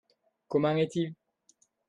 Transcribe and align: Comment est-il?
Comment 0.47 0.77
est-il? 0.77 1.13